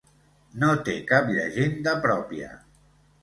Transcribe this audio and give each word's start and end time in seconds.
No 0.61 0.69
té 0.87 0.95
cap 1.11 1.29
llegenda 1.35 1.95
pròpia. 2.07 2.49